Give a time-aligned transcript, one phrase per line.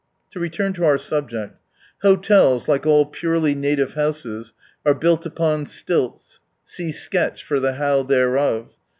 [0.31, 1.59] To return 10 our subject.
[2.01, 4.51] Hotels, like all purely native houses,
[4.83, 8.71] are built upon stilts (see sketch for the how thereof).